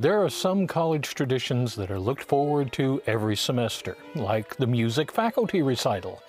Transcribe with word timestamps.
There 0.00 0.22
are 0.22 0.30
some 0.30 0.68
college 0.68 1.12
traditions 1.16 1.74
that 1.74 1.90
are 1.90 1.98
looked 1.98 2.22
forward 2.22 2.70
to 2.74 3.02
every 3.08 3.34
semester, 3.34 3.96
like 4.14 4.54
the 4.54 4.66
music 4.68 5.10
faculty 5.10 5.60
recital, 5.60 6.22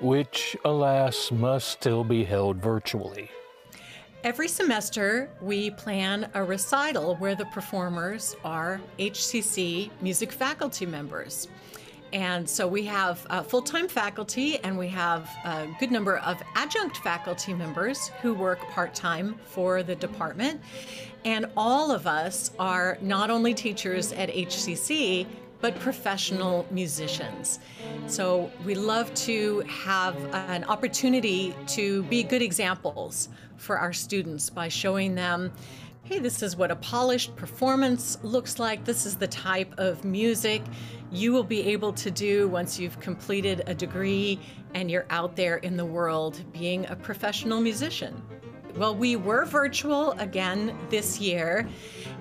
which, 0.00 0.56
alas, 0.64 1.30
must 1.30 1.68
still 1.68 2.02
be 2.02 2.24
held 2.24 2.56
virtually. 2.56 3.30
Every 4.24 4.48
semester, 4.48 5.30
we 5.40 5.70
plan 5.70 6.30
a 6.34 6.42
recital 6.42 7.14
where 7.14 7.36
the 7.36 7.44
performers 7.46 8.34
are 8.44 8.80
HCC 8.98 9.90
music 10.00 10.32
faculty 10.32 10.84
members. 10.84 11.46
And 12.12 12.48
so 12.48 12.68
we 12.68 12.84
have 12.84 13.26
uh, 13.30 13.42
full 13.42 13.62
time 13.62 13.88
faculty 13.88 14.58
and 14.58 14.76
we 14.76 14.88
have 14.88 15.30
a 15.44 15.66
good 15.80 15.90
number 15.90 16.18
of 16.18 16.42
adjunct 16.54 16.98
faculty 16.98 17.54
members 17.54 18.08
who 18.20 18.34
work 18.34 18.60
part 18.70 18.94
time 18.94 19.38
for 19.44 19.82
the 19.82 19.94
department. 19.94 20.60
And 21.24 21.46
all 21.56 21.90
of 21.90 22.06
us 22.06 22.50
are 22.58 22.98
not 23.00 23.30
only 23.30 23.54
teachers 23.54 24.12
at 24.12 24.28
HCC, 24.28 25.26
but 25.62 25.78
professional 25.78 26.66
musicians. 26.70 27.60
So 28.08 28.50
we 28.64 28.74
love 28.74 29.14
to 29.14 29.60
have 29.60 30.16
an 30.34 30.64
opportunity 30.64 31.54
to 31.68 32.02
be 32.04 32.24
good 32.24 32.42
examples 32.42 33.28
for 33.56 33.78
our 33.78 33.92
students 33.92 34.50
by 34.50 34.68
showing 34.68 35.14
them 35.14 35.52
hey, 36.04 36.18
this 36.18 36.42
is 36.42 36.56
what 36.56 36.72
a 36.72 36.76
polished 36.76 37.36
performance 37.36 38.18
looks 38.24 38.58
like. 38.58 38.84
This 38.84 39.06
is 39.06 39.16
the 39.16 39.28
type 39.28 39.72
of 39.78 40.04
music 40.04 40.60
you 41.12 41.32
will 41.32 41.44
be 41.44 41.60
able 41.68 41.92
to 41.92 42.10
do 42.10 42.48
once 42.48 42.76
you've 42.76 42.98
completed 42.98 43.62
a 43.66 43.74
degree 43.74 44.40
and 44.74 44.90
you're 44.90 45.06
out 45.10 45.36
there 45.36 45.58
in 45.58 45.76
the 45.76 45.84
world 45.84 46.42
being 46.52 46.86
a 46.86 46.96
professional 46.96 47.60
musician. 47.60 48.20
Well, 48.76 48.94
we 48.94 49.16
were 49.16 49.44
virtual 49.44 50.12
again 50.12 50.74
this 50.88 51.20
year, 51.20 51.68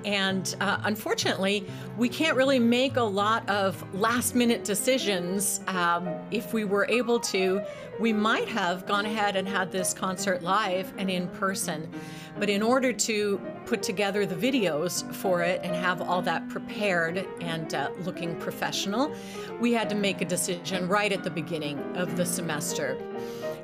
and 0.03 0.53
uh, 0.59 0.80
unfortunately, 0.83 1.66
we 1.97 2.09
can't 2.09 2.35
really 2.35 2.59
make 2.59 2.97
a 2.97 3.03
lot 3.03 3.47
of 3.49 3.81
last 3.95 4.35
minute 4.35 4.66
decisions. 4.66 5.61
Um, 5.67 6.09
if 6.30 6.53
we 6.53 6.66
were 6.66 6.85
able 6.89 7.21
to, 7.21 7.61
we 8.02 8.11
might 8.11 8.49
have 8.49 8.85
gone 8.85 9.05
ahead 9.05 9.38
and 9.38 9.47
had 9.47 9.71
this 9.71 9.93
concert 9.93 10.43
live 10.43 10.91
and 10.97 11.09
in 11.09 11.30
person. 11.30 11.89
But 12.38 12.49
in 12.49 12.61
order 12.61 12.91
to 12.91 13.39
put 13.65 13.81
together 13.81 14.25
the 14.25 14.36
videos 14.36 15.09
for 15.15 15.43
it 15.43 15.61
and 15.63 15.73
have 15.73 16.02
all 16.02 16.21
that 16.23 16.49
prepared 16.49 17.25
and 17.39 17.73
uh, 17.73 17.91
looking 18.03 18.36
professional, 18.38 19.15
we 19.61 19.71
had 19.71 19.89
to 19.89 19.95
make 19.95 20.21
a 20.21 20.25
decision 20.25 20.89
right 20.89 21.13
at 21.13 21.23
the 21.23 21.31
beginning 21.31 21.80
of 21.95 22.17
the 22.17 22.25
semester. 22.25 22.97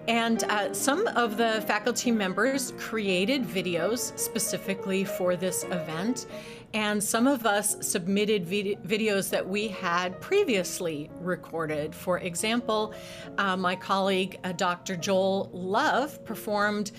And 0.08 0.44
uh, 0.46 0.74
some 0.74 1.06
of 1.08 1.36
the 1.36 1.64
faculty 1.68 2.12
members 2.12 2.72
created 2.78 3.44
videos 3.44 4.18
specifically 4.18 5.04
for 5.04 5.36
this 5.36 5.64
event. 5.66 6.28
And 6.74 7.04
some 7.04 7.28
of 7.28 7.46
us 7.46 7.76
submitted 7.86 8.46
vid 8.46 8.82
videos 8.84 9.30
that 9.30 9.48
we 9.48 9.68
had 9.68 10.20
previously 10.22 11.10
recorded. 11.20 11.94
For 11.94 12.20
example, 12.20 12.94
uh, 13.38 13.58
my 13.58 13.76
colleague, 13.76 14.40
uh, 14.44 14.54
Dr. 14.54 14.96
Joel 14.96 15.50
Love, 15.54 16.24
performed 16.24 16.92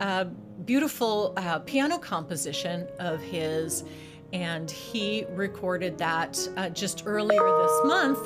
a 0.00 0.24
beautiful 0.24 1.34
uh, 1.36 1.58
piano 1.60 1.98
composition 1.98 2.88
of 2.98 3.20
his, 3.20 3.84
and 4.32 4.70
he 4.70 5.24
recorded 5.30 5.96
that 5.98 6.38
uh, 6.56 6.68
just 6.70 7.04
earlier 7.06 7.42
this 7.42 7.80
month 7.84 8.18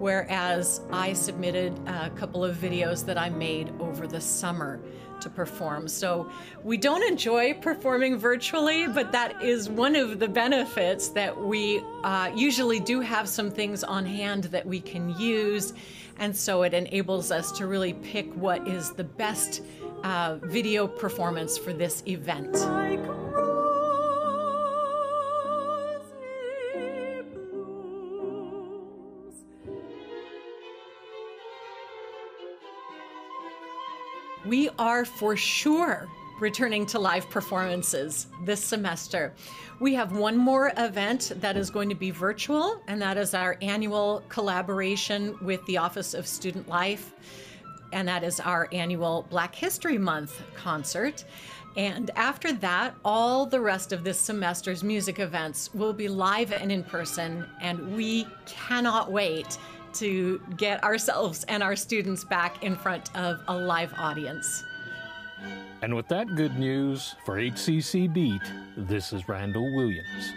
whereas 0.00 0.80
I 0.90 1.12
submitted 1.12 1.78
a 1.86 2.10
couple 2.10 2.44
of 2.44 2.56
videos 2.56 3.04
that 3.04 3.16
I 3.16 3.28
made 3.28 3.70
over 3.78 4.06
the 4.06 4.20
summer 4.20 4.80
to 5.20 5.28
perform. 5.28 5.86
So 5.86 6.30
we 6.64 6.78
don't 6.78 7.04
enjoy 7.04 7.54
performing 7.54 8.16
virtually, 8.16 8.88
but 8.88 9.12
that 9.12 9.42
is 9.42 9.68
one 9.68 9.94
of 9.94 10.18
the 10.18 10.28
benefits 10.28 11.08
that 11.08 11.38
we 11.38 11.82
uh, 12.02 12.32
usually 12.34 12.80
do 12.80 13.00
have 13.00 13.28
some 13.28 13.50
things 13.50 13.84
on 13.84 14.06
hand 14.06 14.44
that 14.44 14.66
we 14.66 14.80
can 14.80 15.10
use. 15.18 15.74
And 16.18 16.34
so 16.34 16.62
it 16.62 16.72
enables 16.72 17.30
us 17.30 17.52
to 17.52 17.66
really 17.66 17.92
pick 17.92 18.32
what 18.34 18.66
is 18.66 18.92
the 18.92 19.04
best 19.04 19.62
uh, 20.02 20.38
video 20.42 20.86
performance 20.86 21.58
for 21.58 21.74
this 21.74 22.02
event. 22.06 22.56
We 34.44 34.70
are 34.78 35.04
for 35.04 35.36
sure 35.36 36.08
returning 36.40 36.86
to 36.86 36.98
live 36.98 37.28
performances 37.28 38.26
this 38.44 38.64
semester. 38.64 39.34
We 39.80 39.92
have 39.94 40.12
one 40.12 40.38
more 40.38 40.72
event 40.78 41.32
that 41.36 41.58
is 41.58 41.68
going 41.68 41.90
to 41.90 41.94
be 41.94 42.10
virtual, 42.10 42.82
and 42.88 43.02
that 43.02 43.18
is 43.18 43.34
our 43.34 43.58
annual 43.60 44.22
collaboration 44.30 45.36
with 45.42 45.64
the 45.66 45.76
Office 45.76 46.14
of 46.14 46.26
Student 46.26 46.68
Life, 46.68 47.12
and 47.92 48.08
that 48.08 48.24
is 48.24 48.40
our 48.40 48.66
annual 48.72 49.26
Black 49.28 49.54
History 49.54 49.98
Month 49.98 50.42
concert. 50.54 51.24
And 51.76 52.10
after 52.16 52.52
that, 52.54 52.94
all 53.04 53.44
the 53.44 53.60
rest 53.60 53.92
of 53.92 54.04
this 54.04 54.18
semester's 54.18 54.82
music 54.82 55.18
events 55.18 55.72
will 55.74 55.92
be 55.92 56.08
live 56.08 56.50
and 56.50 56.72
in 56.72 56.82
person, 56.82 57.46
and 57.60 57.94
we 57.94 58.26
cannot 58.46 59.12
wait 59.12 59.58
to 59.94 60.40
get 60.56 60.82
ourselves 60.84 61.44
and 61.44 61.62
our 61.62 61.76
students 61.76 62.24
back 62.24 62.62
in 62.62 62.76
front 62.76 63.14
of 63.16 63.40
a 63.48 63.56
live 63.56 63.92
audience. 63.98 64.64
And 65.82 65.94
with 65.94 66.08
that 66.08 66.26
good 66.36 66.58
news 66.58 67.14
for 67.24 67.36
HCC 67.36 68.12
Beat, 68.12 68.42
this 68.76 69.12
is 69.12 69.28
Randall 69.28 69.74
Williams. 69.74 70.32